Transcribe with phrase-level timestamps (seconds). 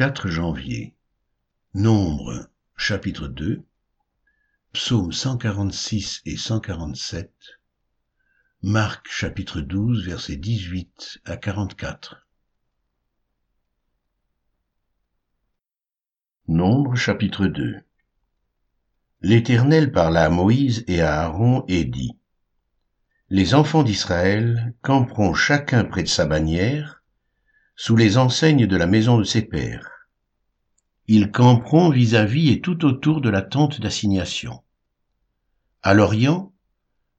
[0.00, 0.94] 4 janvier.
[1.74, 3.62] Nombre, chapitre 2.
[4.72, 7.30] Psaume 146 et 147.
[8.62, 12.26] Marc, chapitre 12, versets 18 à 44.
[16.48, 17.76] Nombre, chapitre 2.
[19.20, 22.16] L'Éternel parla à Moïse et à Aaron et dit,
[23.28, 26.99] Les enfants d'Israël camperont chacun près de sa bannière,
[27.82, 30.06] sous les enseignes de la maison de ses pères.
[31.06, 34.62] Ils camperont vis-à-vis et tout autour de la tente d'assignation.
[35.82, 36.52] À l'Orient,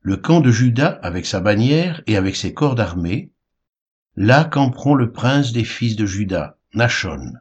[0.02, 3.32] le camp de Juda avec sa bannière et avec ses corps d'armée,
[4.16, 7.34] là camperont le prince des fils de Juda, Nachon,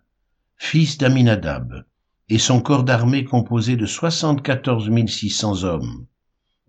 [0.57, 1.84] fils d'Aminadab,
[2.30, 6.07] et son corps d'armée composé de soixante-quatorze mille six cents hommes,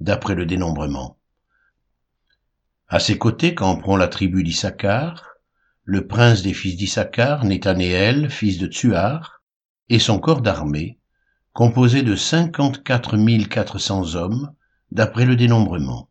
[0.02, 1.18] d'après le dénombrement.
[2.90, 5.31] À ses côtés camperont la tribu d'Issachar,
[5.92, 9.44] le prince des fils d'Issachar, Nethanéel, fils de Tsuar,
[9.90, 10.98] et son corps d'armée,
[11.52, 14.54] composé de cinquante-quatre mille quatre cents hommes,
[14.92, 16.08] d'après le dénombrement.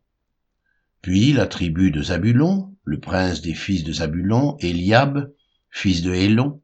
[1.01, 5.31] Puis la tribu de Zabulon, le prince des fils de Zabulon, Eliab,
[5.71, 6.61] fils de Hélon,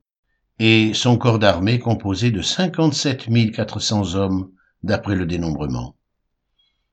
[0.60, 4.52] et son corps d'armée composé de cinquante-sept mille quatre cents hommes,
[4.84, 5.96] d'après le dénombrement.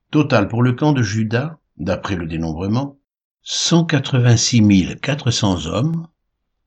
[0.09, 2.97] Total pour le camp de Juda, d'après le dénombrement,
[3.43, 6.07] cent quatre-vingt-six mille quatre cents hommes,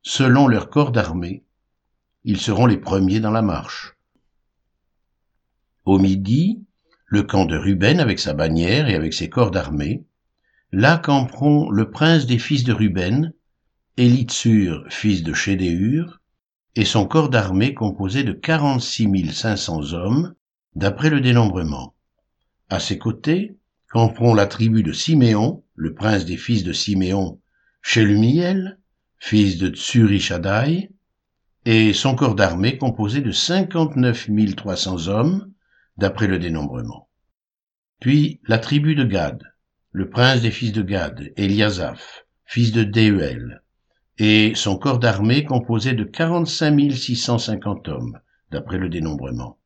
[0.08, 1.44] selon leur corps d'armée.
[2.24, 3.94] Ils seront les premiers dans la marche.
[5.84, 6.64] Au midi,
[7.04, 10.06] le camp de Ruben avec sa bannière et avec ses corps d'armée.
[10.72, 13.34] Là camperont le prince des fils de Ruben,
[13.98, 16.22] Élitsur, fils de Chédéur,
[16.74, 20.34] et son corps d'armée composé de quarante-six mille cinq cents hommes,
[20.74, 21.94] d'après le dénombrement.
[22.70, 23.58] À ses côtés,
[23.90, 27.42] camperont la tribu de Siméon, le prince des fils de Siméon,
[27.82, 28.78] Shelumiel,
[29.18, 30.90] fils de Tsurishadai,
[31.64, 35.52] et son corps d'armée composé de cinquante-neuf mille trois cents hommes,
[35.96, 37.08] d'après le dénombrement.
[38.00, 39.42] Puis la tribu de Gad,
[39.92, 43.62] le prince des fils de Gad, Eliasaph, fils de Deuel,
[44.18, 48.18] et son corps d'armée composé de quarante-cinq mille six cent cinquante hommes,
[48.50, 49.58] d'après le dénombrement.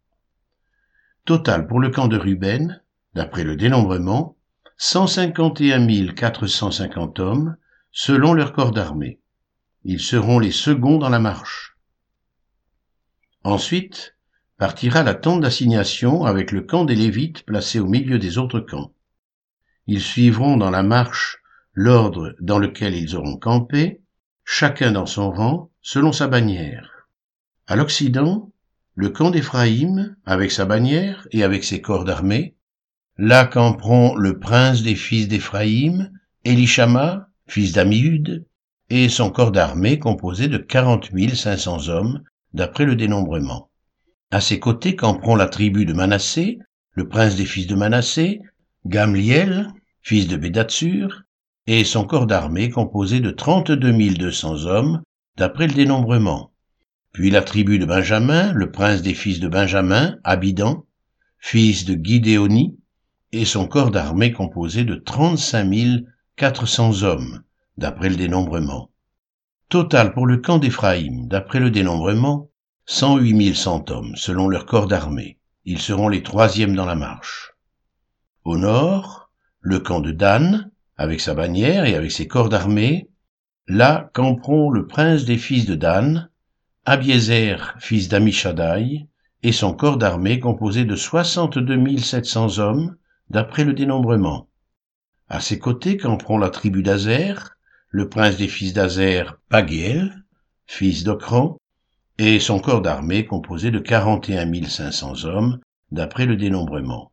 [1.24, 2.82] Total pour le camp de Ruben,
[3.14, 4.36] d'après le dénombrement,
[4.76, 7.56] cent cinquante et un mille quatre cent cinquante hommes,
[7.92, 9.20] selon leur corps d'armée.
[9.84, 11.76] Ils seront les seconds dans la marche.
[13.42, 14.16] Ensuite,
[14.56, 18.92] partira la tente d'assignation avec le camp des Lévites placé au milieu des autres camps.
[19.88, 21.42] Ils suivront dans la marche
[21.74, 24.00] l'ordre dans lequel ils auront campé,
[24.44, 27.08] chacun dans son rang, selon sa bannière.
[27.66, 28.52] À l'Occident,
[28.94, 32.54] le camp d'Éphraïm, avec sa bannière et avec ses corps d'armée,
[33.16, 36.12] là camperont le prince des fils d'Éphraïm,
[36.44, 38.46] Elishama, fils d'Amiud,
[38.94, 42.22] et son corps d'armée composé de quarante cinq cents hommes,
[42.52, 43.70] d'après le dénombrement.
[44.30, 46.58] À ses côtés camperont la tribu de Manassé,
[46.90, 48.42] le prince des fils de Manassé,
[48.84, 51.22] Gamliel, fils de Bédatsur,
[51.66, 55.00] et son corps d'armée composé de trente-deux deux cents hommes,
[55.38, 56.52] d'après le dénombrement.
[57.14, 60.84] Puis la tribu de Benjamin, le prince des fils de Benjamin, Abidan,
[61.38, 62.76] fils de Guidéoni,
[63.32, 65.70] et son corps d'armée composé de trente-cinq
[66.36, 67.42] quatre cents hommes,
[67.76, 68.90] d'après le dénombrement.
[69.68, 72.50] Total pour le camp d'Éphraïm, d'après le dénombrement,
[72.84, 75.38] cent huit mille cent hommes, selon leur corps d'armée.
[75.64, 77.54] Ils seront les troisièmes dans la marche.
[78.44, 83.08] Au nord, le camp de Dan, avec sa bannière et avec ses corps d'armée.
[83.68, 86.30] Là camperont le prince des fils de Dan,
[86.84, 89.06] Abiézer, fils d'Amishadai,
[89.44, 92.96] et son corps d'armée composé de soixante-deux sept cents hommes,
[93.30, 94.48] d'après le dénombrement.
[95.28, 97.56] À ses côtés camperont la tribu d'Azer,
[97.92, 100.24] le prince des fils d'Azer, Pagiel,
[100.66, 101.58] fils d'Ocran,
[102.16, 105.60] et son corps d'armée composé de quarante et un mille cinq cents hommes,
[105.90, 107.12] d'après le dénombrement.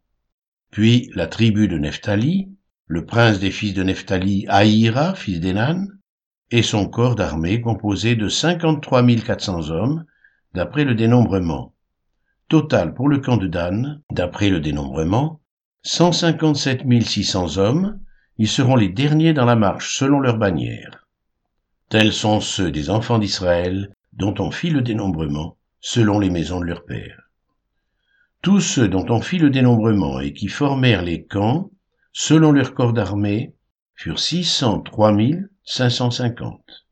[0.72, 2.50] Puis la tribu de Nephtali,
[2.88, 5.86] le prince des fils de Nephtali, Aïra, fils d'Enan,
[6.50, 10.06] et son corps d'armée composé de cinquante-trois mille quatre cents hommes,
[10.54, 11.74] d'après le dénombrement.
[12.48, 15.42] Total pour le camp de Dan, d'après le dénombrement,
[15.84, 18.00] cent cinquante-sept mille six cents hommes,
[18.40, 21.06] ils seront les derniers dans la marche selon leur bannière.
[21.90, 26.66] Tels sont ceux des enfants d'Israël dont on fit le dénombrement selon les maisons de
[26.66, 27.30] leurs pères.
[28.42, 31.70] Tous ceux dont on fit le dénombrement et qui formèrent les camps
[32.14, 33.54] selon leur corps d'armée
[33.96, 36.88] furent six cent trois mille cinq cent cinquante.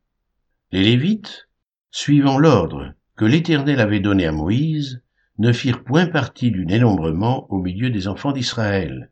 [0.73, 1.47] Les Lévites,
[1.91, 5.01] suivant l'ordre que l'Éternel avait donné à Moïse,
[5.37, 9.11] ne firent point partie du dénombrement au milieu des enfants d'Israël,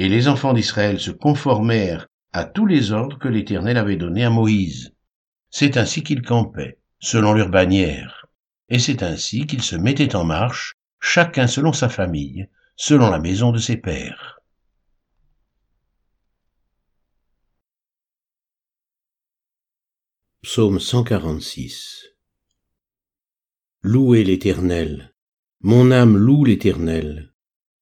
[0.00, 4.30] et les enfants d'Israël se conformèrent à tous les ordres que l'Éternel avait donnés à
[4.30, 4.94] Moïse.
[5.50, 8.26] C'est ainsi qu'ils campaient, selon leur bannière.
[8.70, 13.52] et c'est ainsi qu'ils se mettaient en marche, chacun selon sa famille, selon la maison
[13.52, 14.40] de ses pères.
[20.42, 22.06] Psaume 146
[23.82, 25.12] Louez l'Éternel,
[25.60, 27.29] mon âme loue l'Éternel,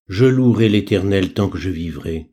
[0.08, 2.30] je louerai l'Éternel tant que je vivrai,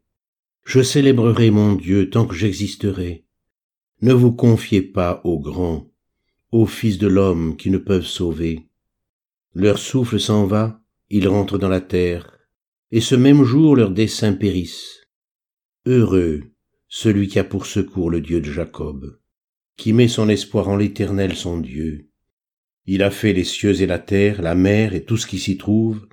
[0.64, 3.26] je célébrerai mon Dieu tant que j'existerai.
[4.02, 5.92] Ne vous confiez pas aux grands,
[6.52, 8.68] aux fils de l'homme qui ne peuvent sauver.
[9.54, 12.40] Leur souffle s'en va, ils rentrent dans la terre,
[12.92, 15.02] et ce même jour leurs desseins périssent.
[15.86, 16.44] Heureux
[16.88, 19.20] celui qui a pour secours le Dieu de Jacob
[19.78, 22.10] qui met son espoir en l'Éternel son Dieu.
[22.86, 25.58] Il a fait les cieux et la terre, la mer et tout ce qui s'y
[25.58, 26.08] trouve.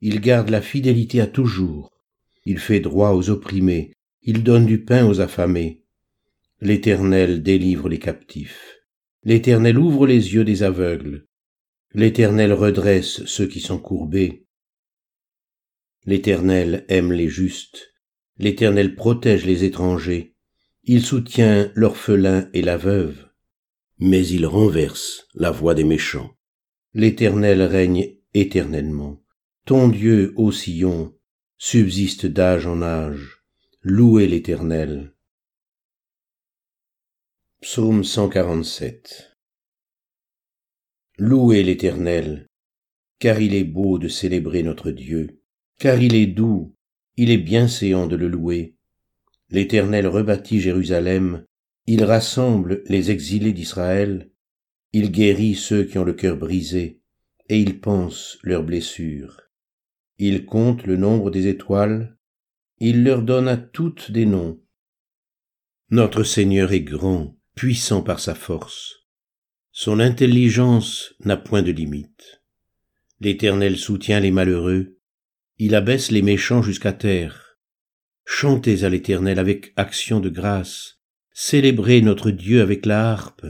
[0.00, 1.98] Il garde la fidélité à toujours.
[2.44, 3.92] Il fait droit aux opprimés.
[4.22, 5.82] Il donne du pain aux affamés.
[6.60, 8.76] L'Éternel délivre les captifs.
[9.24, 11.26] L'Éternel ouvre les yeux des aveugles.
[11.92, 14.46] L'Éternel redresse ceux qui sont courbés.
[16.04, 17.92] L'Éternel aime les justes.
[18.38, 20.36] L'Éternel protège les étrangers.
[20.84, 23.28] Il soutient l'orphelin et la veuve,
[23.98, 26.36] mais il renverse la voix des méchants.
[26.94, 29.20] L'Éternel règne éternellement.
[29.66, 31.12] Ton Dieu, ô Sion,
[31.58, 33.42] subsiste d'âge en âge.
[33.82, 35.12] Louez l'Éternel.
[37.60, 39.36] Psaume 147
[41.18, 42.46] Louez l'Éternel,
[43.18, 45.42] car il est beau de célébrer notre Dieu,
[45.80, 46.76] car il est doux,
[47.16, 48.76] il est bien séant de le louer
[49.50, 51.44] L'Éternel rebâtit Jérusalem,
[51.88, 54.30] il rassemble les exilés d'Israël,
[54.92, 57.00] il guérit ceux qui ont le cœur brisé,
[57.48, 59.42] et il pense leurs blessures.
[60.18, 62.16] Il compte le nombre des étoiles,
[62.78, 64.60] il leur donne à toutes des noms.
[65.90, 69.06] Notre Seigneur est grand, puissant par sa force.
[69.72, 72.42] Son intelligence n'a point de limite.
[73.20, 74.98] L'Éternel soutient les malheureux,
[75.58, 77.58] il abaisse les méchants jusqu'à terre.
[78.24, 80.98] Chantez à l'Éternel avec action de grâce,
[81.32, 83.46] célébrez notre Dieu avec la harpe.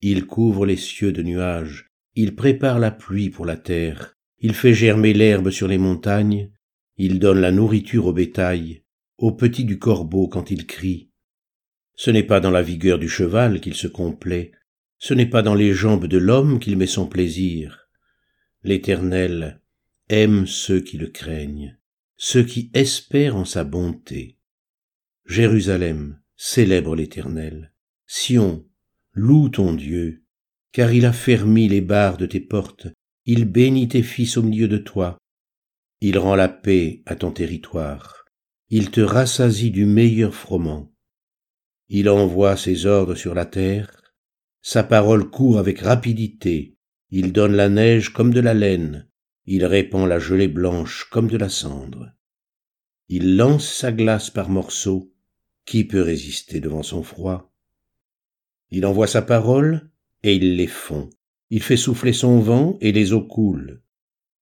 [0.00, 4.74] Il couvre les cieux de nuages, il prépare la pluie pour la terre, il fait
[4.74, 6.50] germer l'herbe sur les montagnes,
[6.98, 8.84] il donne la nourriture au bétail,
[9.16, 11.10] aux petits du corbeau quand il crie.
[11.94, 14.52] Ce n'est pas dans la vigueur du cheval qu'il se complaît,
[14.98, 17.88] ce n'est pas dans les jambes de l'homme qu'il met son plaisir.
[18.62, 19.62] L'Éternel
[20.10, 21.78] aime ceux qui le craignent
[22.24, 24.38] ceux qui espèrent en sa bonté.
[25.26, 27.72] Jérusalem, célèbre l'Éternel.
[28.06, 28.64] Sion,
[29.10, 30.22] loue ton Dieu,
[30.70, 32.86] car il a fermi les barres de tes portes,
[33.24, 35.18] il bénit tes fils au milieu de toi.
[36.00, 38.24] Il rend la paix à ton territoire,
[38.68, 40.92] il te rassasie du meilleur froment.
[41.88, 44.02] Il envoie ses ordres sur la terre,
[44.62, 46.76] sa parole court avec rapidité,
[47.10, 49.08] il donne la neige comme de la laine,
[49.44, 52.12] il répand la gelée blanche comme de la cendre.
[53.08, 55.12] Il lance sa glace par morceaux.
[55.64, 57.52] Qui peut résister devant son froid?
[58.70, 59.90] Il envoie sa parole,
[60.22, 61.10] et il les fond.
[61.54, 63.82] Il fait souffler son vent, et les eaux coulent.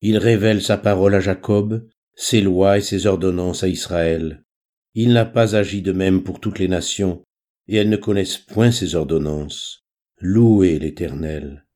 [0.01, 1.85] Il révèle sa parole à Jacob,
[2.15, 4.45] ses lois et ses ordonnances à Israël.
[4.95, 7.25] Il n'a pas agi de même pour toutes les nations,
[7.67, 9.85] et elles ne connaissent point ses ordonnances.
[10.21, 11.67] Louez l'Éternel.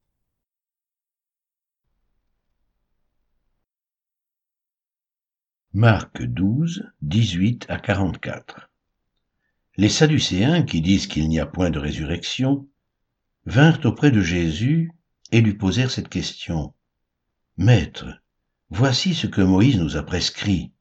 [5.73, 8.70] Marc 12, 18 à 44.
[9.78, 12.68] Les Sadducéens, qui disent qu'il n'y a point de résurrection,
[13.47, 14.92] vinrent auprès de Jésus
[15.33, 16.75] et lui posèrent cette question.
[17.57, 18.07] Maître,
[18.71, 20.73] voici ce que Moïse nous a prescrit.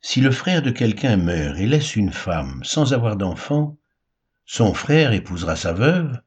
[0.00, 3.78] Si le frère de quelqu'un meurt et laisse une femme sans avoir d'enfant,
[4.46, 6.20] son frère épousera sa veuve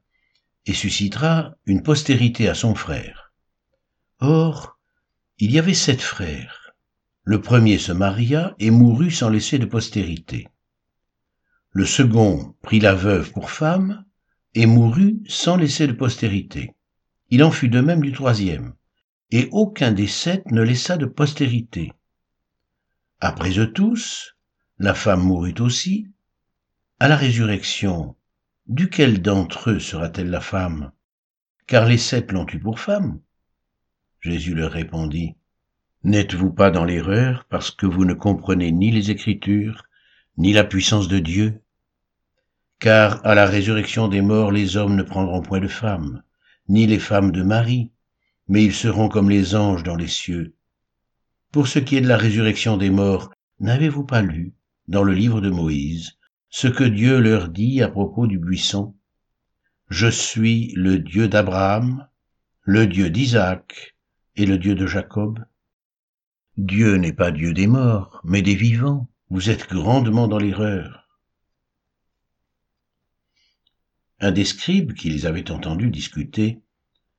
[0.66, 3.32] et suscitera une postérité à son frère.
[4.20, 4.78] Or,
[5.38, 6.74] il y avait sept frères.
[7.24, 10.48] Le premier se maria et mourut sans laisser de postérité.
[11.70, 14.04] Le second prit la veuve pour femme
[14.54, 16.74] et mourut sans laisser de postérité.
[17.30, 18.74] Il en fut de même du troisième,
[19.30, 21.92] et aucun des sept ne laissa de postérité.
[23.20, 24.36] Après eux tous,
[24.78, 26.08] la femme mourut aussi.
[27.00, 28.16] À la résurrection,
[28.66, 30.92] duquel d'entre eux sera-t-elle la femme?
[31.66, 33.20] Car les sept l'ont eue pour femme.
[34.20, 35.36] Jésus leur répondit,
[36.02, 39.84] N'êtes-vous pas dans l'erreur parce que vous ne comprenez ni les Écritures,
[40.36, 41.62] ni la puissance de Dieu?
[42.78, 46.22] Car à la résurrection des morts, les hommes ne prendront point de femmes,
[46.68, 47.92] ni les femmes de Marie,
[48.48, 50.54] mais ils seront comme les anges dans les cieux.
[51.52, 53.30] Pour ce qui est de la résurrection des morts,
[53.60, 54.54] n'avez-vous pas lu,
[54.88, 56.18] dans le livre de Moïse,
[56.50, 58.94] ce que Dieu leur dit à propos du buisson?
[59.88, 62.08] Je suis le Dieu d'Abraham,
[62.62, 63.96] le Dieu d'Isaac
[64.36, 65.44] et le Dieu de Jacob
[66.56, 69.08] Dieu n'est pas Dieu des morts, mais des vivants.
[69.28, 71.03] Vous êtes grandement dans l'erreur.
[74.24, 76.62] Un des scribes qui les avait entendus discuter,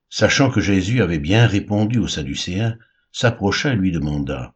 [0.10, 2.80] sachant que Jésus avait bien répondu aux Sadducéens,
[3.12, 4.56] s'approcha et lui demanda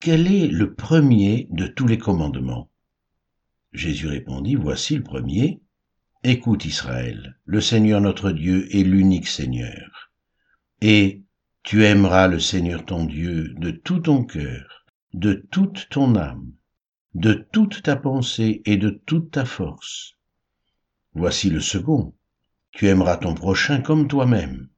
[0.00, 2.68] Quel est le premier de tous les commandements?
[3.72, 5.62] Jésus répondit Voici le premier.
[6.24, 10.12] Écoute Israël, le Seigneur notre Dieu est l'unique Seigneur.
[10.82, 11.22] Et
[11.62, 16.52] tu aimeras le Seigneur ton Dieu de tout ton cœur, de toute ton âme,
[17.14, 20.18] de toute ta pensée et de toute ta force.
[21.14, 22.12] Voici le second.
[22.72, 24.68] Tu aimeras ton prochain comme toi-même.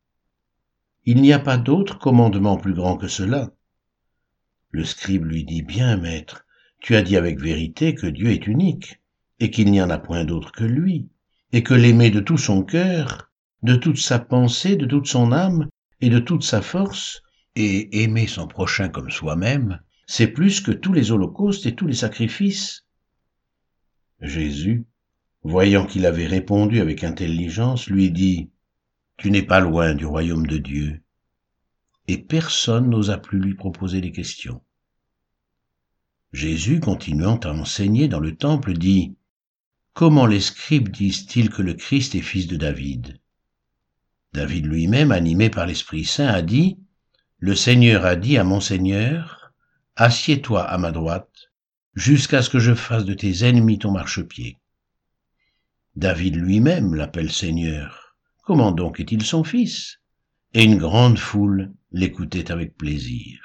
[1.05, 3.53] Il n'y a pas d'autre commandement plus grand que cela.
[4.71, 6.45] Le scribe lui dit, Bien, maître,
[6.81, 9.01] tu as dit avec vérité que Dieu est unique,
[9.41, 11.09] et qu'il n'y en a point d'autre que lui,
[11.53, 13.31] et que l'aimer de tout son cœur,
[13.63, 15.69] de toute sa pensée, de toute son âme,
[16.03, 17.23] et de toute sa force,
[17.55, 21.95] et aimer son prochain comme soi-même, c'est plus que tous les holocaustes et tous les
[21.95, 22.85] sacrifices.
[24.21, 24.87] Jésus,
[25.47, 28.51] voyant qu'il avait répondu avec intelligence, lui dit,
[29.17, 31.03] Tu n'es pas loin du royaume de Dieu.
[32.09, 34.61] Et personne n'osa plus lui proposer des questions.
[36.33, 39.15] Jésus, continuant à enseigner dans le temple, dit,
[39.93, 43.21] Comment les scribes disent-ils que le Christ est fils de David?
[44.35, 46.79] David lui-même, animé par l'Esprit Saint, a dit,
[47.39, 49.53] Le Seigneur a dit à mon Seigneur,
[49.95, 51.53] Assieds-toi à ma droite,
[51.95, 54.59] jusqu'à ce que je fasse de tes ennemis ton marchepied.
[55.97, 58.19] David lui-même l'appelle Seigneur.
[58.43, 59.99] Comment donc est-il son fils?
[60.53, 63.41] Et une grande foule l'écoutait avec plaisir.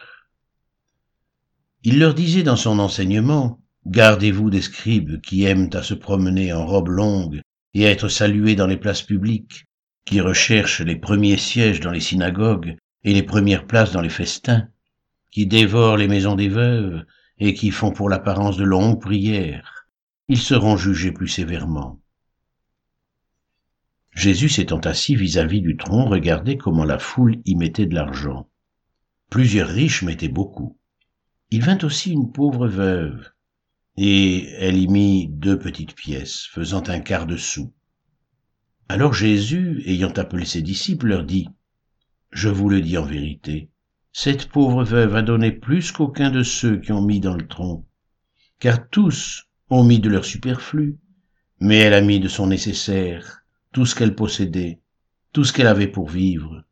[1.83, 6.65] Il leur disait dans son enseignement, Gardez-vous des scribes qui aiment à se promener en
[6.65, 7.39] robe longue
[7.73, 9.63] et à être salués dans les places publiques,
[10.03, 14.67] qui recherchent les premiers sièges dans les synagogues et les premières places dans les festins,
[15.31, 17.05] qui dévorent les maisons des veuves
[17.39, 19.87] et qui font pour l'apparence de longues prières,
[20.27, 22.00] ils seront jugés plus sévèrement.
[24.13, 28.49] Jésus s'étant assis vis-à-vis du tronc regardait comment la foule y mettait de l'argent.
[29.29, 30.77] Plusieurs riches mettaient beaucoup.
[31.49, 33.31] Il vint aussi une pauvre veuve,
[33.97, 37.73] et elle y mit deux petites pièces, faisant un quart de sou.
[38.89, 41.47] Alors Jésus, ayant appelé ses disciples, leur dit,
[42.31, 43.69] Je vous le dis en vérité,
[44.11, 47.85] cette pauvre veuve a donné plus qu'aucun de ceux qui ont mis dans le tronc,
[48.59, 50.97] car tous ont mis de leur superflu,
[51.61, 53.40] mais elle a mis de son nécessaire,
[53.71, 54.81] tout ce qu'elle possédait,
[55.33, 56.63] tout ce qu'elle avait pour vivre,